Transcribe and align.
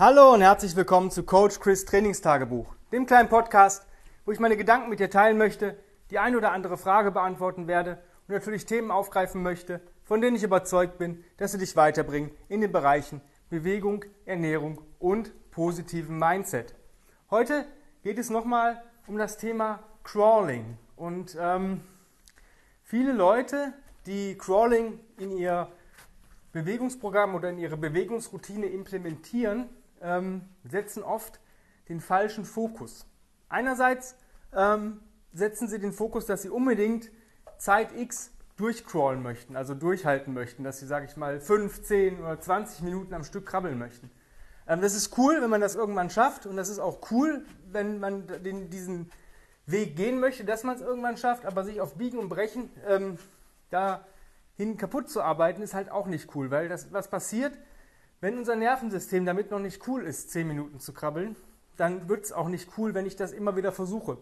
Hallo 0.00 0.32
und 0.32 0.40
herzlich 0.40 0.74
willkommen 0.76 1.10
zu 1.10 1.24
Coach 1.24 1.60
Chris 1.60 1.84
Trainingstagebuch, 1.84 2.74
dem 2.90 3.04
kleinen 3.04 3.28
Podcast, 3.28 3.86
wo 4.24 4.32
ich 4.32 4.40
meine 4.40 4.56
Gedanken 4.56 4.88
mit 4.88 4.98
dir 4.98 5.10
teilen 5.10 5.36
möchte, 5.36 5.76
die 6.10 6.18
ein 6.18 6.34
oder 6.34 6.52
andere 6.52 6.78
Frage 6.78 7.10
beantworten 7.10 7.66
werde 7.66 8.02
und 8.26 8.32
natürlich 8.32 8.64
Themen 8.64 8.90
aufgreifen 8.90 9.42
möchte, 9.42 9.82
von 10.02 10.22
denen 10.22 10.36
ich 10.36 10.42
überzeugt 10.42 10.96
bin, 10.96 11.22
dass 11.36 11.52
sie 11.52 11.58
dich 11.58 11.76
weiterbringen 11.76 12.30
in 12.48 12.62
den 12.62 12.72
Bereichen 12.72 13.20
Bewegung, 13.50 14.06
Ernährung 14.24 14.80
und 14.98 15.32
positiven 15.50 16.18
Mindset. 16.18 16.74
Heute 17.30 17.66
geht 18.02 18.18
es 18.18 18.30
nochmal 18.30 18.82
um 19.06 19.18
das 19.18 19.36
Thema 19.36 19.80
Crawling 20.02 20.78
und 20.96 21.36
ähm, 21.38 21.82
viele 22.84 23.12
Leute, 23.12 23.74
die 24.06 24.38
Crawling 24.38 24.98
in 25.18 25.30
ihr 25.30 25.68
Bewegungsprogramm 26.52 27.34
oder 27.34 27.50
in 27.50 27.58
ihre 27.58 27.76
Bewegungsroutine 27.76 28.64
implementieren, 28.64 29.68
ähm, 30.00 30.42
setzen 30.64 31.02
oft 31.02 31.40
den 31.88 32.00
falschen 32.00 32.44
Fokus. 32.44 33.06
Einerseits 33.48 34.16
ähm, 34.54 35.00
setzen 35.32 35.68
sie 35.68 35.78
den 35.78 35.92
Fokus, 35.92 36.26
dass 36.26 36.42
sie 36.42 36.50
unbedingt 36.50 37.10
Zeit 37.58 37.96
X 37.96 38.32
durchcrawlen 38.56 39.22
möchten, 39.22 39.56
also 39.56 39.74
durchhalten 39.74 40.34
möchten, 40.34 40.64
dass 40.64 40.78
sie, 40.78 40.86
sage 40.86 41.06
ich 41.06 41.16
mal, 41.16 41.40
5, 41.40 41.82
10 41.82 42.20
oder 42.20 42.40
20 42.40 42.82
Minuten 42.82 43.14
am 43.14 43.24
Stück 43.24 43.46
krabbeln 43.46 43.78
möchten. 43.78 44.10
Ähm, 44.66 44.80
das 44.80 44.94
ist 44.94 45.16
cool, 45.18 45.40
wenn 45.40 45.50
man 45.50 45.60
das 45.60 45.74
irgendwann 45.74 46.10
schafft 46.10 46.46
und 46.46 46.56
das 46.56 46.68
ist 46.68 46.78
auch 46.78 47.10
cool, 47.10 47.44
wenn 47.72 47.98
man 47.98 48.26
den, 48.42 48.70
diesen 48.70 49.10
Weg 49.66 49.96
gehen 49.96 50.20
möchte, 50.20 50.44
dass 50.44 50.64
man 50.64 50.76
es 50.76 50.82
irgendwann 50.82 51.16
schafft, 51.16 51.46
aber 51.46 51.64
sich 51.64 51.80
auf 51.80 51.94
Biegen 51.94 52.18
und 52.18 52.28
Brechen 52.28 52.70
ähm, 52.86 53.18
dahin 53.70 54.76
kaputt 54.76 55.08
zu 55.08 55.22
arbeiten, 55.22 55.62
ist 55.62 55.74
halt 55.74 55.90
auch 55.90 56.06
nicht 56.06 56.34
cool, 56.34 56.50
weil 56.50 56.68
das, 56.68 56.92
was 56.92 57.08
passiert, 57.08 57.56
wenn 58.20 58.38
unser 58.38 58.56
Nervensystem 58.56 59.24
damit 59.24 59.50
noch 59.50 59.58
nicht 59.58 59.86
cool 59.88 60.04
ist, 60.04 60.30
10 60.30 60.46
Minuten 60.46 60.80
zu 60.80 60.92
krabbeln, 60.92 61.36
dann 61.76 62.08
wird 62.08 62.24
es 62.24 62.32
auch 62.32 62.48
nicht 62.48 62.70
cool, 62.76 62.94
wenn 62.94 63.06
ich 63.06 63.16
das 63.16 63.32
immer 63.32 63.56
wieder 63.56 63.72
versuche. 63.72 64.18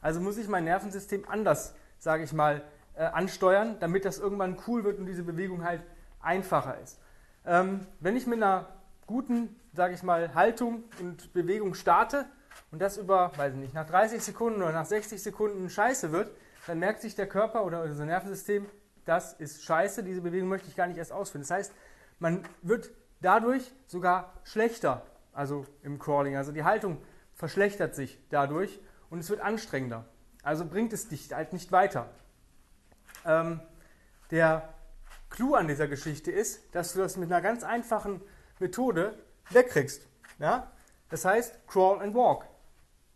Also 0.00 0.20
muss 0.20 0.38
ich 0.38 0.48
mein 0.48 0.64
Nervensystem 0.64 1.24
anders, 1.28 1.74
sage 1.98 2.24
ich 2.24 2.32
mal, 2.32 2.62
äh, 2.94 3.04
ansteuern, 3.04 3.76
damit 3.80 4.04
das 4.04 4.18
irgendwann 4.18 4.56
cool 4.66 4.84
wird 4.84 4.98
und 4.98 5.06
diese 5.06 5.22
Bewegung 5.22 5.64
halt 5.64 5.82
einfacher 6.20 6.78
ist. 6.80 6.98
Ähm, 7.44 7.86
wenn 8.00 8.16
ich 8.16 8.26
mit 8.26 8.42
einer 8.42 8.68
guten, 9.06 9.54
sage 9.74 9.94
ich 9.94 10.02
mal, 10.02 10.34
Haltung 10.34 10.84
und 11.00 11.32
Bewegung 11.34 11.74
starte 11.74 12.24
und 12.70 12.80
das 12.80 12.96
über, 12.96 13.32
weiß 13.36 13.54
ich 13.54 13.60
nicht, 13.60 13.74
nach 13.74 13.86
30 13.86 14.22
Sekunden 14.22 14.62
oder 14.62 14.72
nach 14.72 14.86
60 14.86 15.22
Sekunden 15.22 15.68
scheiße 15.68 16.12
wird, 16.12 16.30
dann 16.66 16.78
merkt 16.78 17.02
sich 17.02 17.14
der 17.14 17.28
Körper 17.28 17.64
oder 17.64 17.82
unser 17.82 18.06
Nervensystem, 18.06 18.66
das 19.04 19.34
ist 19.34 19.62
scheiße, 19.64 20.02
diese 20.02 20.22
Bewegung 20.22 20.48
möchte 20.48 20.68
ich 20.68 20.76
gar 20.76 20.86
nicht 20.86 20.96
erst 20.96 21.12
ausführen. 21.12 21.42
Das 21.42 21.50
heißt, 21.50 21.72
man 22.18 22.44
wird 22.62 22.90
dadurch 23.24 23.72
sogar 23.86 24.32
schlechter, 24.44 25.02
also 25.32 25.66
im 25.82 25.98
Crawling. 25.98 26.36
Also 26.36 26.52
die 26.52 26.64
Haltung 26.64 26.98
verschlechtert 27.34 27.94
sich 27.94 28.20
dadurch 28.30 28.80
und 29.10 29.20
es 29.20 29.30
wird 29.30 29.40
anstrengender. 29.40 30.04
Also 30.42 30.64
bringt 30.66 30.92
es 30.92 31.08
dich 31.08 31.32
halt 31.32 31.52
nicht 31.52 31.72
weiter. 31.72 32.10
Ähm, 33.24 33.60
der 34.30 34.74
Clou 35.30 35.54
an 35.54 35.68
dieser 35.68 35.88
Geschichte 35.88 36.30
ist, 36.30 36.74
dass 36.74 36.92
du 36.92 37.00
das 37.00 37.16
mit 37.16 37.32
einer 37.32 37.40
ganz 37.40 37.64
einfachen 37.64 38.20
Methode 38.58 39.18
wegkriegst. 39.50 40.06
Ja? 40.38 40.70
Das 41.08 41.24
heißt, 41.24 41.66
Crawl 41.66 42.02
and 42.02 42.14
Walk. 42.14 42.44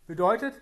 Bedeutet, 0.07 0.59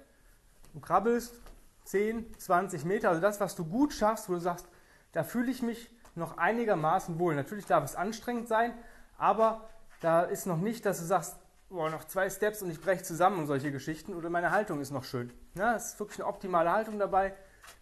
du 0.73 0.79
krabbelst 0.79 1.39
10, 1.85 2.37
20 2.37 2.83
Meter, 2.83 3.09
also 3.09 3.21
das, 3.21 3.39
was 3.39 3.55
du 3.55 3.65
gut 3.65 3.93
schaffst, 3.93 4.29
wo 4.29 4.33
du 4.33 4.39
sagst, 4.39 4.67
da 5.13 5.23
fühle 5.23 5.49
ich 5.49 5.61
mich 5.61 5.89
noch 6.15 6.37
einigermaßen 6.37 7.17
wohl. 7.17 7.33
Natürlich 7.35 7.65
darf 7.65 7.83
es 7.83 7.95
anstrengend 7.95 8.47
sein, 8.49 8.73
aber 9.17 9.69
da 10.01 10.21
ist 10.21 10.45
noch 10.45 10.57
nicht, 10.57 10.85
dass 10.85 10.99
du 10.99 11.05
sagst, 11.05 11.37
boah, 11.69 11.89
noch 11.89 12.05
zwei 12.05 12.29
Steps 12.29 12.61
und 12.61 12.69
ich 12.69 12.79
breche 12.79 13.03
zusammen 13.03 13.39
und 13.39 13.47
solche 13.47 13.71
Geschichten 13.71 14.13
oder 14.13 14.29
meine 14.29 14.51
Haltung 14.51 14.79
ist 14.79 14.91
noch 14.91 15.03
schön. 15.03 15.33
Ja, 15.55 15.75
es 15.75 15.93
ist 15.93 15.99
wirklich 15.99 16.19
eine 16.19 16.27
optimale 16.27 16.71
Haltung 16.71 16.99
dabei. 16.99 17.33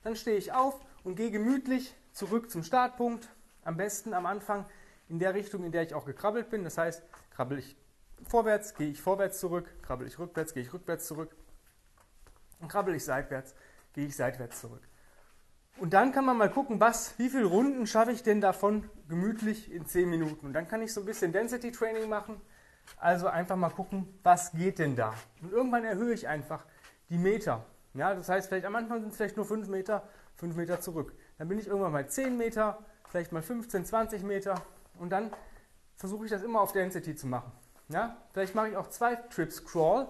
Dann 0.03 0.16
stehe 0.16 0.38
ich 0.38 0.53
auf 0.53 0.80
und 1.03 1.16
gehe 1.16 1.31
gemütlich 1.31 1.94
zurück 2.12 2.50
zum 2.50 2.63
Startpunkt. 2.63 3.29
Am 3.63 3.78
besten 3.78 4.13
am 4.13 4.25
Anfang 4.25 4.66
in 5.09 5.19
der 5.19 5.34
Richtung, 5.34 5.63
in 5.63 5.72
der 5.72 5.84
ich 5.84 5.94
auch 5.94 6.06
gekrabbelt 6.06 6.50
bin. 6.50 6.63
Das 6.63 6.78
heißt, 6.78 7.03
krabbel 7.31 7.59
ich 7.59 7.78
vorwärts, 8.28 8.73
gehe 8.75 8.90
ich 8.90 9.02
vorwärts 9.02 9.40
zurück, 9.40 9.69
krabbel 9.81 10.07
ich 10.07 10.17
rückwärts, 10.17 10.53
gehe 10.53 10.63
ich 10.63 10.73
rückwärts 10.73 11.06
zurück. 11.06 11.35
Und 12.59 12.69
krabbel 12.69 12.96
ich 12.96 13.03
seitwärts, 13.03 13.53
gehe 13.94 14.07
ich 14.07 14.16
seitwärts 14.16 14.62
zurück. 14.62 14.81
Und 15.78 15.94
dann 15.94 16.13
kann 16.13 16.25
man 16.25 16.38
mal 16.38 16.50
gucken, 16.50 16.80
was, 16.80 17.18
wie 17.19 17.30
viele 17.30 17.46
Runden 17.46 17.86
schaffe 17.86 18.12
ich 18.12 18.24
denn 18.24 18.40
davon 18.40 18.90
gemütlich 19.09 19.72
in 19.72 19.86
10 19.86 20.09
Minuten. 20.09 20.47
Und 20.47 20.53
dann 20.53 20.68
kann 20.68 20.81
ich 20.81 20.94
so 20.94 21.02
ein 21.02 21.06
bisschen 21.06 21.34
Density 21.34 21.72
Training 21.72 22.08
machen. 22.08 22.40
Also 22.97 23.28
einfach 23.28 23.58
mal 23.58 23.69
gucken, 23.69 24.08
was 24.24 24.52
geht 24.53 24.80
denn 24.80 24.96
da. 24.96 25.14
Und 25.41 25.52
irgendwann 25.52 25.84
erhöhe 25.84 26.14
ich 26.14 26.28
einfach 26.28 26.66
die 27.09 27.18
Meter. 27.18 27.66
Ja, 27.94 28.14
das 28.14 28.30
heißt, 28.30 28.47
vielleicht 28.47 28.66
am 28.66 28.75
Anfang 28.75 29.02
sind 29.02 29.09
es 29.09 29.18
vielleicht 29.18 29.35
nur 29.35 29.46
5 29.46 29.68
Meter, 29.68 30.03
5 30.35 30.56
Meter 30.56 30.80
zurück. 30.80 31.14
Dann 31.38 31.47
bin 31.50 31.59
ich 31.59 31.68
irgendwann 31.68 31.91
mal 31.91 32.08
10 32.08 32.38
Meter, 32.38 32.80
vielleicht 33.09 33.31
mal 33.31 33.41
15, 33.41 33.85
20 33.85 34.24
Meter. 34.24 34.56
Und 34.97 35.09
dann 35.09 35.31
versuche 35.97 36.25
ich 36.25 36.31
das 36.31 36.44
immer 36.44 36.62
auf 36.62 36.72
Density 36.72 37.16
zu 37.16 37.28
machen. 37.28 37.52
Ja, 37.90 38.18
vielleicht 38.31 38.56
mache 38.56 38.69
ich 38.69 38.78
auch 38.78 38.88
zwei 38.88 39.16
Trips 39.16 39.66
Crawl 39.66 40.08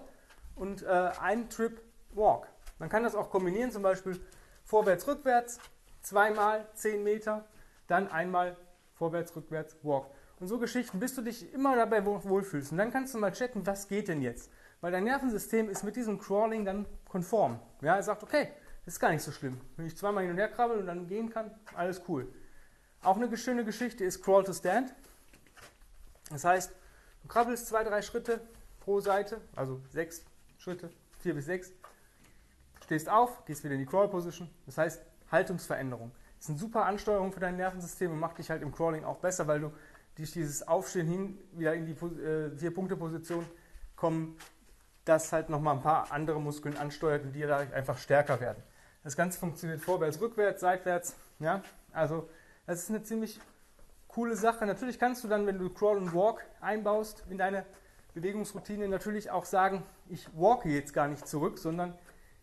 und 0.55 0.83
äh, 0.83 1.11
einen 1.19 1.49
Trip 1.49 1.81
Walk. 2.13 2.47
Man 2.79 2.89
kann 2.89 3.03
das 3.03 3.15
auch 3.15 3.29
kombinieren, 3.29 3.71
zum 3.71 3.83
Beispiel 3.83 4.19
vorwärts, 4.65 5.07
rückwärts, 5.07 5.59
zweimal 6.01 6.67
10 6.73 7.03
Meter, 7.03 7.45
dann 7.87 8.09
einmal 8.09 8.57
vorwärts, 8.95 9.35
rückwärts, 9.35 9.77
walk. 9.83 10.07
Und 10.39 10.47
so 10.47 10.59
Geschichten, 10.59 10.99
bis 10.99 11.15
du 11.15 11.21
dich 11.21 11.53
immer 11.53 11.75
dabei 11.75 12.05
wohlfühlst. 12.05 12.71
Und 12.71 12.77
dann 12.77 12.91
kannst 12.91 13.13
du 13.13 13.19
mal 13.19 13.31
checken, 13.31 13.65
was 13.65 13.87
geht 13.87 14.09
denn 14.09 14.21
jetzt? 14.21 14.51
Weil 14.81 14.91
dein 14.91 15.05
Nervensystem 15.05 15.69
ist 15.69 15.83
mit 15.83 15.95
diesem 15.95 16.19
Crawling 16.19 16.65
dann 16.65 16.85
konform. 17.07 17.59
Ja, 17.81 17.95
er 17.95 18.03
sagt, 18.03 18.23
okay, 18.23 18.49
das 18.83 18.95
ist 18.95 18.99
gar 18.99 19.11
nicht 19.11 19.23
so 19.23 19.31
schlimm. 19.31 19.61
Wenn 19.77 19.85
ich 19.85 19.95
zweimal 19.95 20.23
hin 20.23 20.31
und 20.31 20.37
her 20.37 20.49
krabbel 20.49 20.77
und 20.77 20.87
dann 20.87 21.07
gehen 21.07 21.29
kann, 21.29 21.51
alles 21.75 22.01
cool. 22.07 22.27
Auch 23.01 23.15
eine 23.15 23.35
schöne 23.37 23.63
Geschichte 23.63 24.03
ist 24.03 24.23
Crawl 24.23 24.43
to 24.43 24.53
Stand. 24.53 24.93
Das 26.29 26.43
heißt, 26.43 26.71
du 27.21 27.27
krabbelst 27.27 27.67
zwei, 27.67 27.83
drei 27.83 28.01
Schritte 28.01 28.41
pro 28.81 28.99
Seite, 28.99 29.39
also 29.55 29.81
sechs 29.91 30.23
Schritte, 30.57 30.89
vier 31.19 31.35
bis 31.35 31.45
sechs, 31.45 31.71
stehst 32.85 33.09
auf, 33.09 33.43
gehst 33.45 33.63
wieder 33.63 33.73
in 33.73 33.81
die 33.81 33.85
Crawl 33.85 34.07
Position. 34.07 34.49
Das 34.65 34.77
heißt, 34.77 35.01
Haltungsveränderung. 35.31 36.11
Das 36.37 36.45
ist 36.45 36.49
eine 36.51 36.59
super 36.59 36.85
Ansteuerung 36.85 37.31
für 37.31 37.39
dein 37.39 37.57
Nervensystem 37.57 38.11
und 38.11 38.19
macht 38.19 38.37
dich 38.37 38.49
halt 38.49 38.61
im 38.61 38.71
Crawling 38.71 39.03
auch 39.03 39.17
besser, 39.17 39.47
weil 39.47 39.59
du 39.59 39.71
durch 40.15 40.31
dieses 40.31 40.67
Aufstehen 40.67 41.07
hin 41.07 41.37
wieder 41.53 41.73
in 41.73 41.85
die 41.85 41.93
äh, 41.93 42.55
Vier-Punkte-Position 42.55 43.45
kommen, 43.95 44.37
das 45.03 45.31
halt 45.33 45.49
nochmal 45.49 45.75
ein 45.75 45.81
paar 45.81 46.11
andere 46.11 46.39
Muskeln 46.39 46.77
ansteuert 46.77 47.23
und 47.23 47.33
die 47.33 47.41
dadurch 47.41 47.73
einfach 47.73 47.97
stärker 47.97 48.39
werden. 48.39 48.63
Das 49.03 49.15
Ganze 49.15 49.39
funktioniert 49.39 49.81
vorwärts, 49.81 50.21
rückwärts, 50.21 50.61
seitwärts. 50.61 51.15
Ja? 51.39 51.61
Also, 51.91 52.29
das 52.65 52.83
ist 52.83 52.89
eine 52.89 53.03
ziemlich 53.03 53.39
coole 54.07 54.35
Sache. 54.35 54.65
Natürlich 54.65 54.99
kannst 54.99 55.23
du 55.23 55.27
dann, 55.27 55.45
wenn 55.45 55.59
du 55.59 55.69
Crawl 55.69 55.97
und 55.97 56.13
Walk 56.13 56.45
einbaust 56.61 57.23
in 57.29 57.37
deine 57.37 57.65
Bewegungsroutine, 58.13 58.87
natürlich 58.87 59.29
auch 59.29 59.45
sagen, 59.45 59.83
ich 60.07 60.27
walke 60.35 60.69
jetzt 60.69 60.93
gar 60.93 61.07
nicht 61.07 61.27
zurück, 61.27 61.59
sondern 61.59 61.93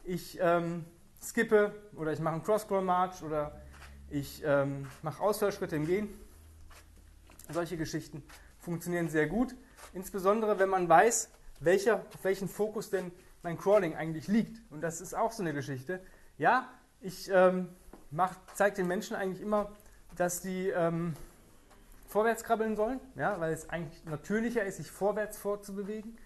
ich 0.04 0.38
ähm, 0.40 0.84
skippe 1.20 1.74
oder 1.96 2.12
ich 2.12 2.20
mache 2.20 2.34
einen 2.34 2.44
Cross-Scroll-March 2.44 3.22
oder 3.22 3.60
ich 4.10 4.42
ähm, 4.44 4.86
mache 5.02 5.22
Ausfallschritte 5.22 5.76
im 5.76 5.86
Gehen. 5.86 6.08
Solche 7.50 7.76
Geschichten 7.76 8.22
funktionieren 8.58 9.08
sehr 9.08 9.26
gut, 9.26 9.54
insbesondere 9.92 10.58
wenn 10.58 10.68
man 10.68 10.88
weiß, 10.88 11.30
welcher, 11.60 11.96
auf 11.96 12.24
welchen 12.24 12.48
Fokus 12.48 12.90
denn 12.90 13.12
mein 13.42 13.58
Crawling 13.58 13.94
eigentlich 13.94 14.28
liegt. 14.28 14.60
Und 14.70 14.80
das 14.80 15.00
ist 15.00 15.14
auch 15.14 15.32
so 15.32 15.42
eine 15.42 15.52
Geschichte. 15.52 16.00
Ja, 16.38 16.69
ich 17.00 17.30
ähm, 17.32 17.69
zeige 18.54 18.76
den 18.76 18.86
Menschen 18.86 19.16
eigentlich 19.16 19.42
immer, 19.42 19.72
dass 20.16 20.40
die 20.40 20.69
ähm, 20.69 21.14
vorwärts 22.06 22.44
krabbeln 22.44 22.76
sollen, 22.76 23.00
ja, 23.16 23.40
weil 23.40 23.52
es 23.52 23.70
eigentlich 23.70 24.04
natürlicher 24.04 24.64
ist, 24.64 24.76
sich 24.76 24.90
vorwärts 24.90 25.38
fortzubewegen. 25.38 26.19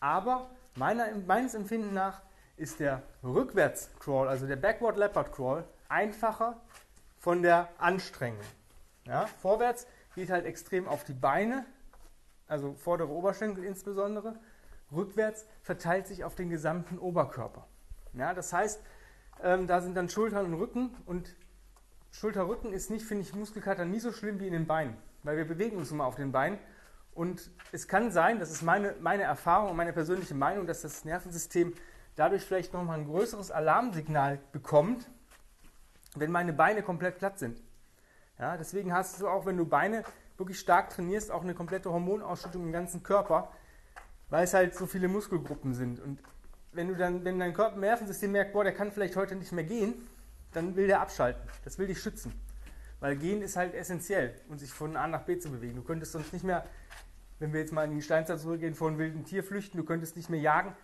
Aber 0.00 0.50
meiner, 0.76 1.08
meines 1.26 1.54
Empfindens 1.54 1.92
nach 1.92 2.22
ist 2.58 2.80
der 2.80 3.02
Rückwärts-Crawl, 3.22 4.28
also 4.28 4.46
der 4.46 4.56
Backward 4.56 4.96
Leopard 4.96 5.32
Crawl, 5.32 5.64
einfacher 5.88 6.60
von 7.18 7.42
der 7.42 7.68
Anstrengung. 7.78 8.44
Ja, 9.04 9.26
vorwärts 9.26 9.86
geht 10.14 10.30
halt 10.30 10.44
extrem 10.44 10.86
auf 10.86 11.04
die 11.04 11.14
Beine, 11.14 11.64
also 12.46 12.74
vordere 12.74 13.08
Oberschenkel 13.08 13.64
insbesondere. 13.64 14.38
Rückwärts 14.92 15.46
verteilt 15.62 16.06
sich 16.06 16.24
auf 16.24 16.34
den 16.34 16.50
gesamten 16.50 16.98
Oberkörper. 16.98 17.66
Ja, 18.14 18.34
das 18.34 18.52
heißt, 18.52 18.82
ähm, 19.42 19.66
da 19.66 19.80
sind 19.80 19.96
dann 19.96 20.08
Schultern 20.08 20.46
und 20.46 20.54
Rücken 20.54 20.94
und 21.06 21.34
Schulter-Rücken 22.10 22.72
ist 22.72 22.90
nicht, 22.90 23.04
finde 23.04 23.22
ich, 23.22 23.34
Muskelkater 23.34 23.84
nie 23.84 24.00
so 24.00 24.12
schlimm 24.12 24.40
wie 24.40 24.46
in 24.46 24.52
den 24.52 24.66
Beinen, 24.66 24.96
weil 25.22 25.36
wir 25.36 25.44
bewegen 25.44 25.76
uns 25.76 25.90
immer 25.90 26.06
auf 26.06 26.16
den 26.16 26.32
Beinen. 26.32 26.58
Und 27.14 27.50
es 27.72 27.88
kann 27.88 28.10
sein, 28.10 28.38
das 28.38 28.50
ist 28.50 28.62
meine, 28.62 28.94
meine 29.00 29.24
Erfahrung 29.24 29.70
und 29.70 29.76
meine 29.76 29.92
persönliche 29.92 30.34
Meinung, 30.34 30.66
dass 30.66 30.82
das 30.82 31.04
Nervensystem 31.04 31.74
dadurch 32.18 32.42
vielleicht 32.42 32.72
nochmal 32.72 32.98
ein 32.98 33.06
größeres 33.06 33.50
Alarmsignal 33.50 34.40
bekommt, 34.52 35.08
wenn 36.16 36.32
meine 36.32 36.52
Beine 36.52 36.82
komplett 36.82 37.18
platt 37.18 37.38
sind. 37.38 37.62
Ja, 38.38 38.56
deswegen 38.56 38.92
hast 38.92 39.20
du 39.20 39.28
auch, 39.28 39.46
wenn 39.46 39.56
du 39.56 39.66
Beine 39.66 40.04
wirklich 40.36 40.58
stark 40.58 40.90
trainierst, 40.90 41.30
auch 41.30 41.42
eine 41.42 41.54
komplette 41.54 41.92
Hormonausschüttung 41.92 42.62
im 42.62 42.72
ganzen 42.72 43.02
Körper. 43.02 43.50
weil 44.30 44.44
es 44.44 44.54
halt 44.54 44.74
so 44.74 44.86
viele 44.86 45.08
Muskelgruppen 45.08 45.74
sind. 45.74 46.00
Und 46.00 46.20
wenn 46.72 46.88
du 46.88 46.96
dann, 46.96 47.24
wenn 47.24 47.38
dein 47.38 47.54
Körper 47.54 47.76
Nervensystem 47.76 48.32
merkt, 48.32 48.52
boah, 48.52 48.64
der 48.64 48.74
kann 48.74 48.92
vielleicht 48.92 49.16
heute 49.16 49.34
nicht 49.36 49.52
mehr 49.52 49.64
gehen, 49.64 49.94
dann 50.52 50.76
will 50.76 50.86
der 50.86 51.00
abschalten. 51.00 51.42
Das 51.64 51.78
will 51.78 51.86
dich 51.86 52.00
schützen. 52.00 52.32
Weil 53.00 53.16
gehen 53.16 53.42
ist 53.42 53.56
halt 53.56 53.74
essentiell 53.74 54.34
und 54.48 54.58
sich 54.58 54.72
von 54.72 54.96
A 54.96 55.06
nach 55.06 55.22
B 55.22 55.38
zu 55.38 55.50
bewegen. 55.50 55.76
Du 55.76 55.82
könntest 55.82 56.12
sonst 56.12 56.32
nicht 56.32 56.44
mehr, 56.44 56.66
wenn 57.38 57.52
wir 57.52 57.60
jetzt 57.60 57.72
mal 57.72 57.84
in 57.84 57.94
die 57.94 58.02
Steinzeit 58.02 58.40
zurückgehen, 58.40 58.74
vor 58.74 58.88
einem 58.88 58.98
wilden 58.98 59.24
Tier 59.24 59.44
flüchten, 59.44 59.76
du 59.78 59.84
könntest 59.84 60.16
nicht 60.16 60.28
mehr 60.28 60.40
jagen, 60.40 60.74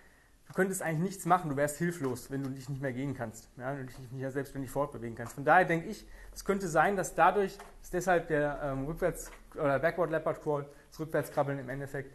du 0.48 0.52
könntest 0.52 0.82
eigentlich 0.82 1.10
nichts 1.10 1.26
machen, 1.26 1.50
du 1.50 1.56
wärst 1.56 1.78
hilflos, 1.78 2.30
wenn 2.30 2.42
du 2.42 2.50
dich 2.50 2.68
nicht 2.68 2.82
mehr 2.82 2.92
gehen 2.92 3.14
kannst, 3.14 3.48
ja, 3.56 3.70
wenn 3.70 3.78
du 3.78 3.86
dich 3.86 3.98
nicht 3.98 4.12
mehr 4.12 4.30
selbstständig 4.30 4.70
fortbewegen 4.70 5.16
kannst. 5.16 5.34
Von 5.34 5.44
daher 5.44 5.64
denke 5.64 5.88
ich, 5.88 6.06
es 6.34 6.44
könnte 6.44 6.68
sein, 6.68 6.96
dass 6.96 7.14
dadurch, 7.14 7.56
dass 7.80 7.90
deshalb 7.90 8.28
der 8.28 8.60
ähm, 8.62 8.86
Rückwärts- 8.86 9.30
oder 9.54 9.78
Backward 9.78 10.10
Leopard 10.10 10.42
Crawl, 10.42 10.66
das 10.90 11.00
Rückwärtskrabbeln 11.00 11.58
im 11.58 11.68
Endeffekt 11.68 12.12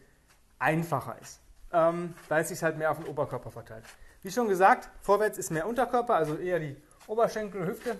einfacher 0.60 1.18
ist, 1.22 1.40
ähm, 1.72 2.14
weil 2.28 2.42
es 2.42 2.50
sich 2.50 2.62
halt 2.64 2.78
mehr 2.78 2.92
auf 2.92 2.98
den 2.98 3.08
Oberkörper 3.08 3.52
verteilt. 3.52 3.86
Wie 4.22 4.32
schon 4.32 4.50
gesagt, 4.50 4.90
vorwärts 5.02 5.38
ist 5.38 5.50
mehr 5.50 5.66
Unterkörper, 5.66 6.16
also 6.16 6.36
eher 6.36 6.60
die 6.60 6.76
Oberschenkel, 7.08 7.66
Hüfte. 7.66 7.98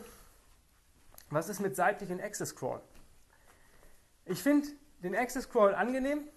Was 1.30 1.48
ist 1.48 1.60
mit 1.60 1.76
seitlichen 1.76 2.20
Access 2.20 2.56
Crawl? 2.56 2.82
Ich 4.26 4.44
finde 4.44 4.68
den 5.02 5.16
Access 5.16 5.50
Crawl 5.50 5.74
angenehm, 5.74 6.28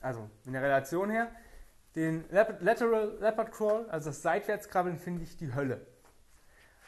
also 0.00 0.28
in 0.44 0.52
der 0.52 0.62
Relation 0.62 1.10
her. 1.10 1.30
Den 1.94 2.24
Lateral 2.30 3.16
Leopard 3.20 3.52
Crawl, 3.52 3.88
also 3.88 4.10
das 4.10 4.22
Seitwärtskrabbeln, 4.22 4.98
finde 4.98 5.22
ich 5.22 5.36
die 5.36 5.54
Hölle. 5.54 5.86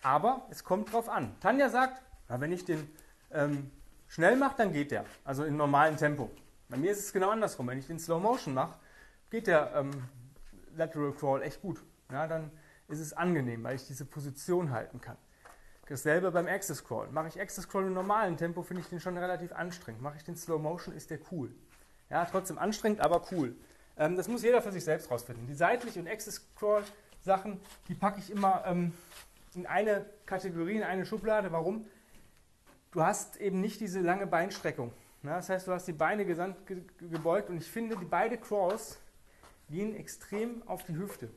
Aber 0.02 0.46
es 0.50 0.64
kommt 0.64 0.92
drauf 0.92 1.08
an. 1.08 1.36
Tanja 1.40 1.68
sagt, 1.68 2.02
na, 2.28 2.40
wenn 2.40 2.52
ich 2.52 2.64
den 2.64 2.90
ähm, 3.30 3.70
schnell 4.08 4.36
mache, 4.36 4.56
dann 4.56 4.72
geht 4.72 4.90
der. 4.90 5.04
Also 5.24 5.44
in 5.44 5.56
normalem 5.56 5.96
Tempo. 5.96 6.30
Bei 6.68 6.76
mir 6.76 6.90
ist 6.90 7.00
es 7.00 7.12
genau 7.12 7.30
andersrum. 7.30 7.68
Wenn 7.68 7.78
ich 7.78 7.86
den 7.86 8.00
Slow 8.00 8.20
Motion 8.20 8.54
mache, 8.54 8.78
geht 9.30 9.46
der 9.46 9.72
ähm, 9.76 9.90
Lateral 10.76 11.12
Crawl 11.12 11.42
echt 11.42 11.62
gut. 11.62 11.82
Ja, 12.10 12.26
dann 12.26 12.50
ist 12.88 13.00
es 13.00 13.12
angenehm, 13.12 13.62
weil 13.64 13.76
ich 13.76 13.86
diese 13.86 14.04
Position 14.04 14.70
halten 14.70 15.00
kann. 15.00 15.16
Dasselbe 15.88 16.32
beim 16.32 16.48
Access 16.48 16.84
Crawl. 16.84 17.08
Mache 17.10 17.28
ich 17.28 17.40
Access 17.40 17.68
Crawl 17.68 17.84
im 17.84 17.94
normalen 17.94 18.36
Tempo, 18.36 18.62
finde 18.62 18.82
ich 18.82 18.88
den 18.88 18.98
schon 18.98 19.16
relativ 19.16 19.52
anstrengend. 19.52 20.02
Mache 20.02 20.16
ich 20.16 20.24
den 20.24 20.36
Slow 20.36 20.58
Motion, 20.60 20.94
ist 20.94 21.10
der 21.10 21.20
cool. 21.30 21.54
Ja, 22.10 22.24
trotzdem 22.24 22.58
anstrengend, 22.58 23.00
aber 23.00 23.22
cool. 23.30 23.56
Ähm, 23.96 24.16
das 24.16 24.28
muss 24.28 24.42
jeder 24.42 24.62
für 24.62 24.72
sich 24.72 24.84
selbst 24.84 25.10
rausfinden. 25.10 25.46
Die 25.46 25.54
seitlich 25.54 25.98
und 25.98 26.08
Access 26.08 26.46
Crawl 26.56 26.84
Sachen, 27.22 27.60
die 27.88 27.94
packe 27.94 28.20
ich 28.20 28.30
immer 28.30 28.62
ähm, 28.66 28.92
in 29.54 29.66
eine 29.66 30.06
Kategorie, 30.26 30.76
in 30.76 30.82
eine 30.82 31.04
Schublade. 31.04 31.50
Warum? 31.50 31.86
Du 32.92 33.02
hast 33.02 33.36
eben 33.36 33.60
nicht 33.60 33.80
diese 33.80 34.00
lange 34.00 34.26
Beinstreckung. 34.26 34.92
Ja, 35.22 35.36
das 35.36 35.48
heißt, 35.48 35.66
du 35.66 35.72
hast 35.72 35.88
die 35.88 35.92
Beine 35.92 36.24
gesamt 36.24 36.66
ge 36.66 36.82
gebeugt 37.10 37.50
und 37.50 37.56
ich 37.56 37.68
finde, 37.68 37.96
die 37.96 38.04
beiden 38.04 38.40
Crawls 38.40 38.98
gehen 39.68 39.96
extrem 39.96 40.62
auf 40.66 40.84
die 40.84 40.96
Hüfte. 40.96 41.28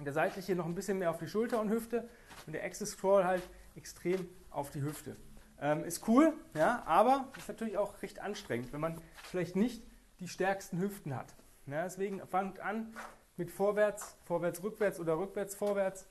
Der 0.00 0.12
seitliche 0.12 0.56
noch 0.56 0.66
ein 0.66 0.74
bisschen 0.74 0.98
mehr 0.98 1.10
auf 1.10 1.18
die 1.18 1.28
Schulter 1.28 1.60
und 1.60 1.70
Hüfte 1.70 2.08
und 2.46 2.52
der 2.52 2.64
Access 2.64 2.98
Crawl 2.98 3.24
halt 3.24 3.42
extrem 3.76 4.28
auf 4.50 4.70
die 4.70 4.82
Hüfte. 4.82 5.16
Ähm, 5.60 5.84
ist 5.84 6.08
cool, 6.08 6.32
ja, 6.54 6.82
aber 6.84 7.28
ist 7.38 7.46
natürlich 7.46 7.78
auch 7.78 8.02
recht 8.02 8.18
anstrengend, 8.18 8.72
wenn 8.72 8.80
man 8.80 9.00
vielleicht 9.22 9.54
nicht 9.54 9.84
die 10.24 10.28
stärksten 10.28 10.80
Hüften 10.80 11.14
hat. 11.14 11.34
Ja, 11.66 11.82
deswegen 11.84 12.26
fangt 12.26 12.58
an 12.58 12.96
mit 13.36 13.50
vorwärts, 13.50 14.16
vorwärts, 14.24 14.62
rückwärts 14.62 14.98
oder 14.98 15.18
rückwärts, 15.18 15.54
vorwärts 15.54 16.06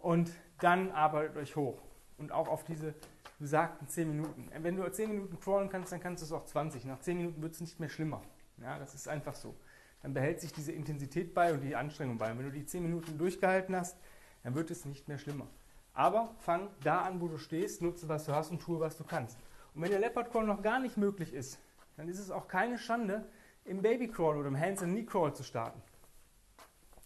und 0.00 0.32
dann 0.58 0.90
arbeitet 0.90 1.36
euch 1.36 1.54
hoch. 1.54 1.80
Und 2.18 2.32
auch 2.32 2.48
auf 2.48 2.64
diese 2.64 2.92
besagten 3.38 3.86
10 3.86 4.08
Minuten. 4.08 4.48
Wenn 4.62 4.74
du 4.74 4.90
10 4.90 5.10
Minuten 5.10 5.38
crawlen 5.38 5.68
kannst, 5.68 5.92
dann 5.92 6.00
kannst 6.00 6.22
du 6.22 6.26
es 6.26 6.32
auch 6.32 6.44
20. 6.44 6.86
Nach 6.86 6.98
10 6.98 7.18
Minuten 7.18 7.40
wird 7.40 7.54
es 7.54 7.60
nicht 7.60 7.78
mehr 7.78 7.88
schlimmer. 7.88 8.20
Ja, 8.60 8.80
das 8.80 8.94
ist 8.94 9.06
einfach 9.06 9.36
so. 9.36 9.54
Dann 10.02 10.12
behält 10.12 10.40
sich 10.40 10.52
diese 10.52 10.72
Intensität 10.72 11.32
bei 11.32 11.52
und 11.52 11.60
die 11.60 11.76
Anstrengung 11.76 12.18
bei. 12.18 12.32
Und 12.32 12.38
wenn 12.38 12.46
du 12.46 12.52
die 12.52 12.66
10 12.66 12.82
Minuten 12.82 13.16
durchgehalten 13.16 13.76
hast, 13.76 13.96
dann 14.42 14.56
wird 14.56 14.72
es 14.72 14.86
nicht 14.86 15.06
mehr 15.06 15.18
schlimmer. 15.18 15.46
Aber 15.92 16.34
fang 16.40 16.68
da 16.82 17.02
an, 17.02 17.20
wo 17.20 17.28
du 17.28 17.38
stehst, 17.38 17.80
nutze, 17.80 18.08
was 18.08 18.24
du 18.24 18.32
hast 18.34 18.50
und 18.50 18.60
tue, 18.60 18.80
was 18.80 18.96
du 18.96 19.04
kannst. 19.04 19.38
Und 19.74 19.82
wenn 19.82 19.90
der 19.90 20.00
Leopard 20.00 20.32
Crawl 20.32 20.46
noch 20.46 20.62
gar 20.62 20.80
nicht 20.80 20.96
möglich 20.96 21.32
ist, 21.32 21.60
dann 21.96 22.08
ist 22.08 22.18
es 22.18 22.30
auch 22.30 22.48
keine 22.48 22.78
Schande, 22.78 23.26
im 23.64 23.82
Baby 23.82 24.08
Crawl 24.08 24.36
oder 24.36 24.48
im 24.48 24.58
Hands 24.58 24.82
and 24.82 24.92
Knee 24.92 25.04
Crawl 25.04 25.34
zu 25.34 25.42
starten. 25.42 25.82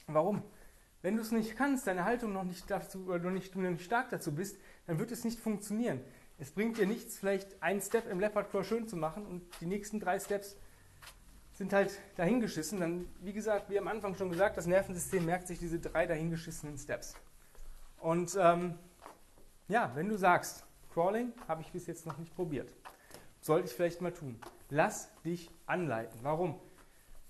Warum? 0.07 0.43
Wenn 1.03 1.17
du 1.17 1.23
es 1.23 1.33
nicht 1.33 1.57
kannst, 1.57 1.87
deine 1.87 2.05
Haltung 2.05 2.33
noch 2.33 2.45
nicht 2.45 2.71
dazu 2.71 3.07
oder 3.07 3.19
du 3.19 3.31
nicht, 3.31 3.55
du 3.55 3.61
nicht 3.61 3.85
stark 3.85 4.11
dazu 4.11 4.35
bist, 4.35 4.59
dann 4.87 4.99
wird 4.99 5.11
es 5.11 5.25
nicht 5.25 5.41
funktionieren. 5.41 6.01
Es 6.39 6.51
bringt 6.51 6.79
dir 6.79 6.87
nichts, 6.87 7.19
vielleicht 7.19 7.63
einen 7.63 7.81
Step 7.81 8.11
im 8.11 8.21
Leopard 8.21 8.51
Crawl 8.51 8.65
schön 8.65 8.89
zu 8.89 8.97
machen 8.97 9.27
und 9.27 9.43
die 9.61 9.67
nächsten 9.67 10.01
drei 10.01 10.19
Steps 10.19 10.57
sind 11.53 11.73
halt 11.73 11.99
dahingeschissen. 12.17 12.81
Dann, 12.81 13.09
wie 13.21 13.33
gesagt, 13.33 13.71
wie 13.71 13.79
am 13.79 13.89
Anfang 13.89 14.15
schon 14.15 14.31
gesagt, 14.31 14.57
das 14.57 14.67
Nervensystem 14.67 15.25
merkt 15.25 15.49
sich 15.49 15.59
diese 15.59 15.79
drei 15.79 16.07
dahingeschissenen 16.07 16.79
Steps. 16.79 17.15
Und 17.99 18.37
ähm, 18.41 18.79
ja, 19.69 19.93
wenn 19.95 20.09
du 20.09 20.17
sagst, 20.17 20.65
Crawling 20.93 21.33
habe 21.47 21.63
ich 21.63 21.71
bis 21.71 21.87
jetzt 21.87 22.07
noch 22.07 22.19
nicht 22.19 22.35
probiert, 22.35 22.73
sollte 23.41 23.69
ich 23.69 23.75
vielleicht 23.75 24.01
mal 24.01 24.13
tun. 24.13 24.41
Lass 24.71 25.13
dich 25.25 25.51
anleiten. 25.67 26.21
Warum? 26.23 26.61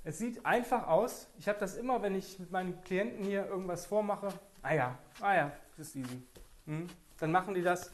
Es 0.04 0.19
sieht 0.19 0.44
einfach 0.44 0.87
aus. 0.87 1.28
Ich 1.38 1.48
habe 1.48 1.58
das 1.58 1.76
immer, 1.76 2.02
wenn 2.02 2.14
ich 2.14 2.38
mit 2.38 2.50
meinen 2.50 2.81
Klienten 2.82 3.25
hier 3.25 3.46
irgendwas 3.46 3.87
vormache. 3.87 4.28
Ah 4.62 4.75
ja, 4.75 4.98
ah 5.20 5.34
ja, 5.34 5.52
das 5.76 5.88
ist 5.88 5.96
easy. 5.96 6.22
Hm? 6.66 6.87
Dann 7.19 7.32
machen 7.32 7.54
die 7.54 7.62
das 7.62 7.92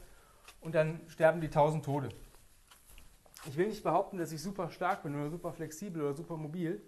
und 0.59 0.75
dann 0.75 0.99
sterben 1.07 1.39
die 1.39 1.49
tausend 1.49 1.85
Tode. 1.85 2.09
Ich 3.45 3.55
will 3.55 3.67
nicht 3.67 3.83
behaupten, 3.83 4.17
dass 4.17 4.33
ich 4.33 4.41
super 4.41 4.69
stark 4.69 5.03
bin 5.03 5.15
oder 5.15 5.29
super 5.29 5.53
flexibel 5.53 6.01
oder 6.01 6.13
super 6.13 6.35
mobil, 6.35 6.81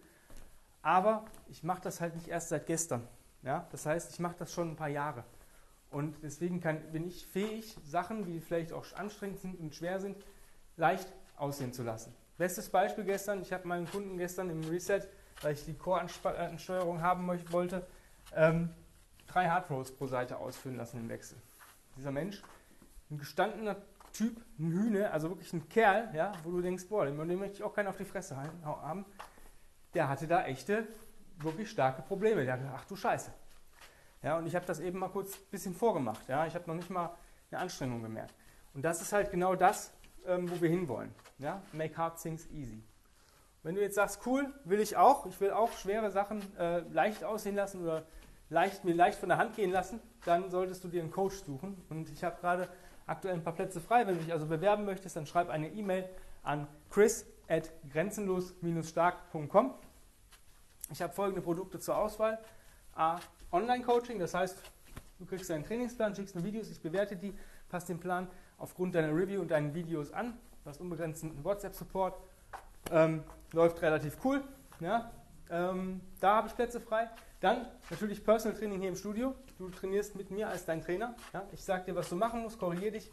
aber 0.81 1.25
ich 1.47 1.63
mache 1.63 1.81
das 1.81 2.01
halt 2.01 2.15
nicht 2.15 2.27
erst 2.27 2.49
seit 2.49 2.65
gestern. 2.65 3.07
Ja? 3.41 3.67
Das 3.71 3.85
heißt, 3.85 4.11
ich 4.11 4.19
mache 4.19 4.35
das 4.37 4.53
schon 4.53 4.71
ein 4.71 4.75
paar 4.75 4.89
Jahre. 4.89 5.23
Und 5.91 6.21
deswegen 6.23 6.59
kann, 6.59 6.91
bin 6.91 7.07
ich 7.07 7.25
fähig, 7.25 7.77
Sachen, 7.85 8.25
die 8.25 8.41
vielleicht 8.41 8.73
auch 8.73 8.85
anstrengend 8.95 9.39
sind 9.39 9.59
und 9.59 9.73
schwer 9.73 9.99
sind, 9.99 10.17
leicht 10.75 11.07
aussehen 11.37 11.73
zu 11.73 11.83
lassen. 11.83 12.13
Bestes 12.39 12.69
Beispiel 12.69 13.03
gestern, 13.03 13.41
ich 13.41 13.51
habe 13.51 13.67
meinen 13.67 13.85
Kunden 13.85 14.17
gestern 14.17 14.49
im 14.49 14.63
Reset, 14.63 15.01
weil 15.41 15.55
ich 15.55 15.65
die 15.65 15.73
Core-Ansteuerung 15.73 17.01
haben 17.01 17.27
wollte, 17.51 17.85
ähm, 18.33 18.69
drei 19.27 19.49
Hard 19.49 19.69
Rows 19.69 19.91
pro 19.91 20.07
Seite 20.07 20.37
ausführen 20.37 20.77
lassen 20.77 21.01
im 21.01 21.09
Wechsel. 21.09 21.37
Dieser 21.97 22.13
Mensch, 22.13 22.41
ein 23.11 23.17
gestandener 23.17 23.75
Typ, 24.13 24.41
ein 24.57 24.71
Hühne, 24.71 25.11
also 25.11 25.31
wirklich 25.31 25.51
ein 25.51 25.67
Kerl, 25.67 26.11
ja, 26.15 26.31
wo 26.45 26.51
du 26.51 26.61
denkst, 26.61 26.87
boah, 26.87 27.05
den, 27.05 27.17
den 27.27 27.39
möchte 27.39 27.57
ich 27.57 27.63
auch 27.63 27.73
keinen 27.73 27.87
auf 27.87 27.97
die 27.97 28.05
Fresse 28.05 28.37
haben, 28.63 29.05
der 29.93 30.07
hatte 30.07 30.25
da 30.25 30.45
echte, 30.45 30.87
wirklich 31.39 31.69
starke 31.69 32.01
Probleme. 32.03 32.45
Der 32.45 32.55
gesagt, 32.55 32.73
ach 32.73 32.85
du 32.85 32.95
Scheiße, 32.95 33.33
ja, 34.23 34.37
und 34.37 34.47
ich 34.47 34.55
habe 34.55 34.65
das 34.65 34.79
eben 34.79 34.97
mal 34.97 35.09
kurz 35.09 35.35
ein 35.35 35.51
bisschen 35.51 35.75
vorgemacht. 35.75 36.25
Ja, 36.29 36.45
ich 36.45 36.55
habe 36.55 36.67
noch 36.67 36.75
nicht 36.75 36.89
mal 36.89 37.17
eine 37.51 37.59
Anstrengung 37.59 38.01
gemerkt. 38.01 38.33
Und 38.73 38.83
das 38.83 39.01
ist 39.01 39.11
halt 39.11 39.29
genau 39.29 39.55
das, 39.55 39.91
ähm, 40.25 40.49
wo 40.49 40.61
wir 40.61 40.69
hinwollen. 40.69 41.13
Ja? 41.37 41.61
Make 41.73 41.97
hard 41.97 42.21
things 42.21 42.47
easy. 42.51 42.81
Wenn 43.63 43.75
du 43.75 43.81
jetzt 43.81 43.95
sagst, 43.95 44.21
cool, 44.25 44.53
will 44.63 44.79
ich 44.79 44.95
auch, 44.95 45.25
ich 45.25 45.39
will 45.41 45.51
auch 45.51 45.71
schwere 45.73 46.11
Sachen 46.11 46.41
äh, 46.57 46.79
leicht 46.91 47.23
aussehen 47.23 47.55
lassen 47.55 47.81
oder 47.83 48.05
leicht, 48.49 48.85
mir 48.85 48.93
leicht 48.93 49.19
von 49.19 49.29
der 49.29 49.37
Hand 49.37 49.55
gehen 49.55 49.71
lassen, 49.71 49.99
dann 50.25 50.49
solltest 50.49 50.83
du 50.83 50.87
dir 50.87 51.01
einen 51.01 51.11
Coach 51.11 51.35
suchen. 51.35 51.81
Und 51.89 52.09
ich 52.09 52.23
habe 52.23 52.39
gerade 52.39 52.69
aktuell 53.05 53.33
ein 53.33 53.43
paar 53.43 53.53
Plätze 53.53 53.81
frei. 53.81 54.07
Wenn 54.07 54.15
du 54.15 54.23
dich 54.23 54.31
also 54.31 54.45
bewerben 54.45 54.85
möchtest, 54.85 55.15
dann 55.15 55.25
schreib 55.25 55.49
eine 55.49 55.69
E-Mail 55.69 56.07
an 56.43 56.67
chris 56.89 57.25
at 57.47 57.71
grenzenlos-stark.com. 57.91 59.73
Ich 60.91 61.01
habe 61.01 61.13
folgende 61.13 61.41
Produkte 61.41 61.79
zur 61.79 61.97
Auswahl. 61.97 62.39
A, 62.95 63.19
Online-Coaching, 63.51 64.19
das 64.19 64.33
heißt, 64.33 64.61
du 65.19 65.25
kriegst 65.25 65.49
deinen 65.49 65.63
Trainingsplan, 65.63 66.15
schickst 66.15 66.35
mir 66.35 66.43
Videos, 66.43 66.69
ich 66.69 66.81
bewerte 66.81 67.15
die, 67.15 67.33
passe 67.67 67.87
den 67.87 67.99
Plan 67.99 68.27
aufgrund 68.59 68.95
deiner 68.95 69.15
Review 69.15 69.41
und 69.41 69.51
deinen 69.51 69.73
Videos 69.73 70.11
an. 70.13 70.37
Du 70.63 70.69
hast 70.69 70.79
unbegrenzten 70.79 71.43
WhatsApp-Support, 71.43 72.19
ähm, 72.91 73.23
läuft 73.53 73.81
relativ 73.81 74.17
cool. 74.23 74.43
Ja? 74.79 75.11
Ähm, 75.49 76.01
da 76.19 76.35
habe 76.35 76.47
ich 76.47 76.55
Plätze 76.55 76.79
frei. 76.79 77.09
Dann 77.39 77.67
natürlich 77.89 78.23
Personal 78.23 78.57
Training 78.57 78.81
hier 78.81 78.89
im 78.89 78.95
Studio. 78.95 79.33
Du 79.57 79.69
trainierst 79.69 80.15
mit 80.15 80.29
mir 80.29 80.49
als 80.49 80.65
dein 80.65 80.81
Trainer. 80.81 81.15
Ja? 81.33 81.43
Ich 81.53 81.63
sage 81.63 81.85
dir, 81.85 81.95
was 81.95 82.09
du 82.09 82.15
machen 82.15 82.41
musst, 82.41 82.59
korrigiere 82.59 82.91
dich 82.91 83.11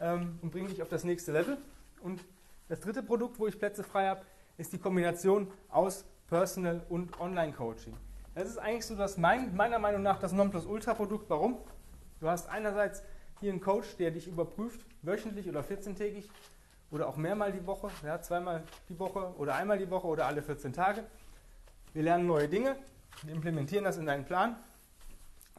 ähm, 0.00 0.38
und 0.42 0.50
bringe 0.50 0.68
dich 0.68 0.82
auf 0.82 0.88
das 0.88 1.04
nächste 1.04 1.32
Level. 1.32 1.58
Und 2.02 2.22
das 2.68 2.80
dritte 2.80 3.02
Produkt, 3.02 3.38
wo 3.38 3.46
ich 3.46 3.58
Plätze 3.58 3.82
frei 3.82 4.08
habe, 4.08 4.22
ist 4.58 4.72
die 4.72 4.78
Kombination 4.78 5.50
aus 5.70 6.04
Personal 6.28 6.84
und 6.88 7.18
Online-Coaching. 7.20 7.94
Das 8.34 8.48
ist 8.48 8.58
eigentlich 8.58 8.86
so 8.86 8.96
das 8.96 9.18
mein, 9.18 9.54
meiner 9.54 9.78
Meinung 9.78 10.02
nach 10.02 10.18
das 10.18 10.32
Nonplusultra-Produkt. 10.32 11.28
Warum? 11.28 11.58
Du 12.20 12.28
hast 12.28 12.48
einerseits 12.48 13.02
hier 13.42 13.50
einen 13.50 13.60
Coach, 13.60 13.96
der 13.96 14.12
dich 14.12 14.28
überprüft, 14.28 14.86
wöchentlich 15.02 15.48
oder 15.48 15.62
14-tägig 15.62 16.28
oder 16.92 17.08
auch 17.08 17.16
mehrmal 17.16 17.50
die 17.50 17.66
Woche, 17.66 17.90
ja, 18.04 18.20
zweimal 18.22 18.62
die 18.88 18.96
Woche 19.00 19.34
oder 19.36 19.56
einmal 19.56 19.78
die 19.78 19.90
Woche 19.90 20.06
oder 20.06 20.26
alle 20.26 20.42
14 20.42 20.72
Tage. 20.72 21.02
Wir 21.92 22.04
lernen 22.04 22.26
neue 22.26 22.48
Dinge, 22.48 22.76
wir 23.24 23.34
implementieren 23.34 23.84
das 23.84 23.98
in 23.98 24.06
deinen 24.06 24.24
Plan. 24.24 24.54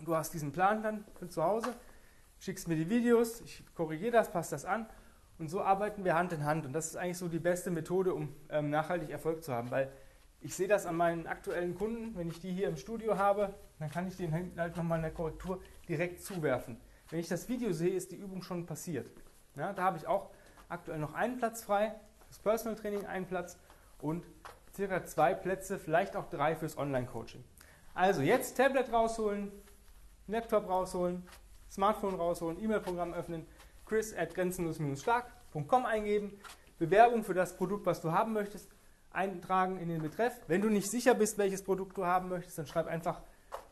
Du 0.06 0.16
hast 0.16 0.34
diesen 0.34 0.54
Plan 0.54 0.82
dann 0.82 1.04
für 1.20 1.28
zu 1.28 1.44
Hause, 1.44 1.74
schickst 2.40 2.70
mir 2.70 2.78
die 2.78 2.90
Videos, 2.90 3.42
ich 3.42 3.64
korrigiere 3.76 4.12
das, 4.12 4.32
passe 4.32 4.52
das 4.52 4.64
an 4.64 4.86
und 5.38 5.50
so 5.50 5.62
arbeiten 5.62 6.06
wir 6.06 6.16
Hand 6.16 6.32
in 6.32 6.46
Hand. 6.46 6.66
Und 6.66 6.72
das 6.72 6.88
ist 6.88 6.96
eigentlich 6.96 7.18
so 7.18 7.28
die 7.28 7.40
beste 7.40 7.70
Methode, 7.70 8.14
um 8.14 8.34
ähm, 8.50 8.70
nachhaltig 8.70 9.10
Erfolg 9.10 9.44
zu 9.44 9.54
haben, 9.54 9.72
weil 9.72 9.92
ich 10.40 10.56
sehe 10.56 10.70
das 10.70 10.86
an 10.86 10.96
meinen 10.96 11.28
aktuellen 11.28 11.76
Kunden, 11.76 12.18
wenn 12.18 12.30
ich 12.30 12.40
die 12.40 12.54
hier 12.54 12.70
im 12.70 12.78
Studio 12.78 13.18
habe, 13.18 13.54
dann 13.80 13.90
kann 13.90 14.08
ich 14.08 14.16
denen 14.16 14.54
halt 14.58 14.78
nochmal 14.78 15.00
eine 15.00 15.12
Korrektur 15.12 15.62
direkt 15.90 16.22
zuwerfen. 16.24 16.78
Wenn 17.10 17.20
ich 17.20 17.28
das 17.28 17.48
Video 17.50 17.72
sehe, 17.74 17.94
ist 17.94 18.12
die 18.12 18.16
Übung 18.16 18.42
schon 18.42 18.66
passiert. 18.66 19.10
Ja, 19.56 19.74
da 19.74 19.84
habe 19.84 19.98
ich 19.98 20.08
auch 20.08 20.30
aktuell 20.70 21.00
noch 21.00 21.14
einen 21.14 21.38
Platz 21.38 21.64
frei, 21.64 21.94
fürs 22.28 22.40
Personal 22.40 22.76
Training 22.76 23.06
einen 23.06 23.26
Platz 23.26 23.58
und 24.02 24.26
circa 24.76 25.06
zwei 25.06 25.34
Plätze, 25.34 25.78
vielleicht 25.78 26.16
auch 26.16 26.30
drei 26.30 26.56
fürs 26.56 26.78
Online-Coaching. 26.78 27.44
Also 27.94 28.22
jetzt 28.22 28.58
Tablet 28.58 28.92
rausholen, 28.92 29.52
Laptop 30.28 30.68
rausholen, 30.68 31.28
Smartphone 31.70 32.16
rausholen, 32.16 32.62
E-Mail-Programm 32.62 33.14
öffnen, 33.14 33.46
chris 33.86 34.16
at 34.16 34.34
grenzenlos-stark.com 34.34 35.86
eingeben, 35.86 36.40
Bewerbung 36.80 37.24
für 37.24 37.34
das 37.34 37.56
Produkt, 37.56 37.86
was 37.86 38.02
du 38.02 38.12
haben 38.12 38.34
möchtest, 38.34 38.70
eintragen 39.12 39.78
in 39.78 39.90
den 39.90 40.02
Betreff. 40.02 40.34
Wenn 40.48 40.62
du 40.62 40.70
nicht 40.70 40.90
sicher 40.90 41.14
bist, 41.14 41.38
welches 41.38 41.64
Produkt 41.64 41.98
du 41.98 42.06
haben 42.06 42.30
möchtest, 42.30 42.58
dann 42.58 42.66
schreib 42.66 42.88
einfach 42.88 43.22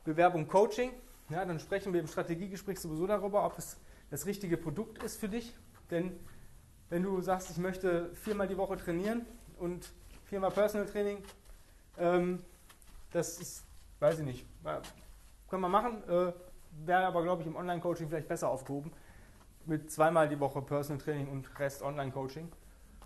Bewerbung 0.04 0.48
Coaching. 0.48 0.92
Ja, 1.32 1.46
dann 1.46 1.60
sprechen 1.60 1.94
wir 1.94 2.02
im 2.02 2.08
Strategiegespräch 2.08 2.80
sowieso 2.80 3.08
darüber, 3.08 3.46
ob 3.46 3.58
es 3.58 3.78
das 4.10 4.26
richtige 4.26 4.58
Produkt 4.58 5.02
ist 5.04 5.20
für 5.20 5.30
dich. 5.30 5.56
Denn 5.90 6.20
wenn 6.90 7.04
du 7.04 7.22
sagst, 7.22 7.50
ich 7.50 7.58
möchte 7.58 8.14
viermal 8.16 8.48
die 8.48 8.58
Woche 8.58 8.78
trainieren 8.78 9.26
und 9.60 9.92
viermal 10.26 10.52
Personal 10.52 10.88
Training, 10.88 11.24
ähm, 11.98 12.40
das 13.12 13.40
ist, 13.40 13.64
weiß 14.00 14.20
ich 14.20 14.26
nicht, 14.26 14.46
können 15.50 15.62
wir 15.62 15.70
machen, 15.70 16.04
äh, 16.10 16.34
wäre 16.86 17.06
aber, 17.06 17.24
glaube 17.24 17.42
ich, 17.42 17.48
im 17.48 17.56
Online-Coaching 17.56 18.10
vielleicht 18.10 18.28
besser 18.28 18.50
aufgehoben. 18.50 18.92
Mit 19.66 19.92
zweimal 19.92 20.28
die 20.28 20.40
Woche 20.40 20.62
Personal 20.62 21.02
Training 21.02 21.30
und 21.30 21.60
Rest 21.60 21.82
Online-Coaching. 21.82 22.52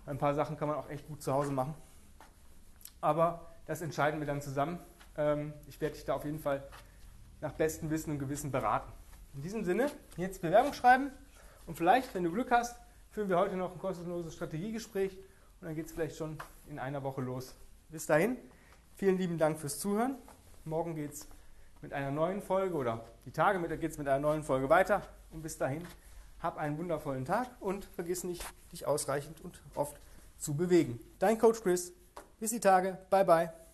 Ein 0.06 0.18
paar 0.18 0.34
Sachen 0.34 0.56
kann 0.56 0.68
man 0.68 0.76
auch 0.78 0.88
echt 0.88 1.06
gut 1.06 1.22
zu 1.22 1.32
Hause 1.32 1.52
machen 1.52 1.74
aber 3.00 3.52
das 3.66 3.82
entscheiden 3.82 4.20
wir 4.20 4.26
dann 4.26 4.40
zusammen. 4.40 4.78
Ähm, 5.16 5.52
ich 5.68 5.80
werde 5.80 5.94
dich 5.94 6.04
da 6.04 6.14
auf 6.14 6.24
jeden 6.24 6.40
Fall 6.40 6.66
nach 7.40 7.52
bestem 7.52 7.90
Wissen 7.90 8.12
und 8.12 8.18
Gewissen 8.18 8.50
beraten. 8.50 8.92
In 9.34 9.42
diesem 9.42 9.64
Sinne, 9.64 9.90
jetzt 10.16 10.40
Bewerbung 10.42 10.72
schreiben 10.72 11.10
und 11.66 11.76
vielleicht, 11.76 12.14
wenn 12.14 12.24
du 12.24 12.32
Glück 12.32 12.50
hast, 12.50 12.76
führen 13.10 13.28
wir 13.28 13.38
heute 13.38 13.56
noch 13.56 13.72
ein 13.72 13.78
kostenloses 13.78 14.34
Strategiegespräch 14.34 15.12
und 15.60 15.66
dann 15.68 15.74
geht 15.74 15.86
es 15.86 15.92
vielleicht 15.92 16.16
schon 16.16 16.38
in 16.68 16.78
einer 16.78 17.02
Woche 17.02 17.20
los. 17.20 17.54
Bis 17.88 18.06
dahin, 18.06 18.36
vielen 18.94 19.18
lieben 19.18 19.38
Dank 19.38 19.58
fürs 19.58 19.78
Zuhören. 19.78 20.16
Morgen 20.64 20.94
geht 20.94 21.12
es 21.12 21.28
mit 21.82 21.92
einer 21.92 22.10
neuen 22.10 22.42
Folge 22.42 22.74
oder 22.74 23.04
die 23.24 23.30
Tage 23.30 23.60
geht 23.76 23.92
es 23.92 23.98
mit 23.98 24.08
einer 24.08 24.20
neuen 24.20 24.42
Folge 24.42 24.68
weiter. 24.68 25.02
Und 25.30 25.42
bis 25.42 25.58
dahin, 25.58 25.82
hab 26.40 26.56
einen 26.56 26.78
wundervollen 26.78 27.24
Tag 27.24 27.48
und 27.60 27.84
vergiss 27.84 28.24
nicht, 28.24 28.44
dich 28.72 28.86
ausreichend 28.86 29.40
und 29.42 29.60
oft 29.74 29.96
zu 30.38 30.54
bewegen. 30.54 30.98
Dein 31.18 31.38
Coach 31.38 31.62
Chris. 31.62 31.92
Bis 32.38 32.50
die 32.50 32.60
Tage. 32.60 32.98
Bye, 33.10 33.24
bye. 33.24 33.65